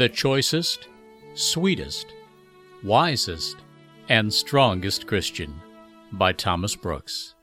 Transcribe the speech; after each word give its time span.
the 0.00 0.08
choicest, 0.08 0.88
sweetest, 1.34 2.14
wisest, 2.82 3.58
and 4.08 4.32
strongest 4.32 5.06
Christian 5.06 5.60
by 6.12 6.32
Thomas 6.32 6.74
Brooks. 6.74 7.34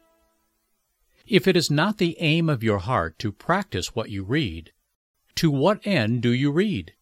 If 1.27 1.47
it 1.47 1.55
is 1.55 1.69
not 1.69 1.99
the 1.99 2.17
aim 2.19 2.49
of 2.49 2.63
your 2.63 2.79
heart 2.79 3.19
to 3.19 3.31
practice 3.31 3.93
what 3.93 4.09
you 4.09 4.23
read, 4.23 4.71
to 5.35 5.51
what 5.51 5.85
end 5.85 6.23
do 6.23 6.31
you 6.31 6.51
read? 6.51 6.93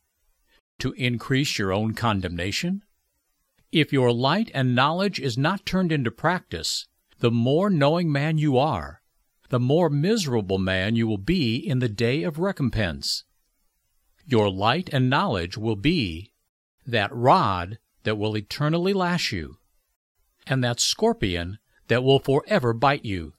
To 0.80 0.91
increase 0.98 1.58
your 1.58 1.72
own 1.72 1.94
condemnation? 1.94 2.84
If 3.72 3.94
your 3.94 4.12
light 4.12 4.52
and 4.53 4.76
knowledge 4.76 5.22
is 5.22 5.38
not 5.38 5.66
turned 5.66 5.94
into 5.94 6.12
practice, 6.12 6.85
the 7.20 7.31
more 7.31 7.70
knowing 7.70 8.12
man 8.12 8.38
you 8.38 8.58
are, 8.58 9.02
the 9.48 9.62
more 9.62 9.90
miserable 9.90 10.59
man 10.59 10.98
you 10.98 11.08
will 11.08 11.17
be 11.17 11.55
in 11.55 11.80
the 11.80 11.88
day 11.88 12.23
of 12.23 12.40
recompense. 12.40 13.23
Your 14.27 14.49
light 14.49 14.89
and 14.91 15.09
knowledge 15.09 15.55
will 15.55 15.75
be 15.75 16.34
that 16.85 17.13
rod 17.13 17.77
that 18.03 18.17
will 18.17 18.35
eternally 18.35 18.93
lash 18.93 19.31
you, 19.31 19.57
and 20.48 20.63
that 20.63 20.79
scorpion 20.79 21.59
that 21.88 22.03
will 22.03 22.20
forever 22.20 22.73
bite 22.73 23.05
you, 23.05 23.34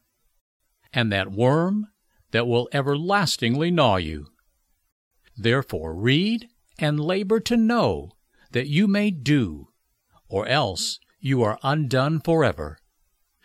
and 0.93 1.13
that 1.13 1.33
worm 1.33 1.89
that 2.31 2.47
will 2.47 2.69
everlastingly 2.73 3.71
gnaw 3.71 3.97
you. 3.97 4.29
Therefore 5.37 5.95
read 5.95 6.49
and 6.79 7.01
labor 7.01 7.41
to 7.41 7.57
know 7.57 8.13
that 8.53 8.69
you 8.69 8.87
may 8.87 9.11
do, 9.11 9.69
or 10.29 10.47
else 10.47 11.01
you 11.21 11.43
are 11.43 11.59
undone 11.63 12.21
forever. 12.21 12.79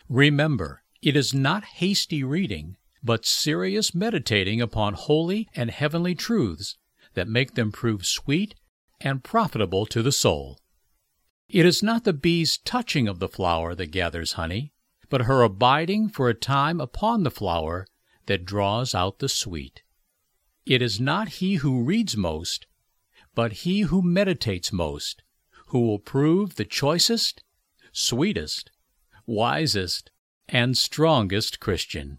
Remember, 0.08 0.82
it 1.00 1.16
is 1.16 1.34
not 1.34 1.64
hasty 1.64 2.22
reading, 2.22 2.76
but 3.02 3.26
serious 3.26 3.94
meditating 3.94 4.60
upon 4.60 4.94
holy 4.94 5.48
and 5.54 5.70
heavenly 5.70 6.14
truths 6.14 6.76
that 7.14 7.28
make 7.28 7.54
them 7.54 7.72
prove 7.72 8.06
sweet 8.06 8.54
and 9.00 9.24
profitable 9.24 9.86
to 9.86 10.02
the 10.02 10.12
soul. 10.12 10.58
It 11.48 11.66
is 11.66 11.82
not 11.82 12.04
the 12.04 12.12
bee's 12.12 12.56
touching 12.58 13.08
of 13.08 13.18
the 13.18 13.28
flower 13.28 13.74
that 13.74 13.90
gathers 13.90 14.32
honey, 14.32 14.72
but 15.10 15.22
her 15.22 15.42
abiding 15.42 16.08
for 16.08 16.28
a 16.28 16.34
time 16.34 16.80
upon 16.80 17.22
the 17.22 17.30
flower 17.30 17.86
that 18.26 18.46
draws 18.46 18.94
out 18.94 19.18
the 19.18 19.28
sweet. 19.28 19.82
It 20.64 20.80
is 20.80 21.00
not 21.00 21.40
he 21.40 21.56
who 21.56 21.82
reads 21.82 22.16
most, 22.16 22.66
but 23.34 23.52
he 23.52 23.82
who 23.82 24.00
meditates 24.00 24.72
most, 24.72 25.22
who 25.66 25.80
will 25.80 25.98
prove 25.98 26.54
the 26.54 26.64
choicest, 26.64 27.42
sweetest, 27.92 28.70
wisest, 29.26 30.10
and 30.48 30.78
strongest 30.78 31.60
Christian. 31.60 32.18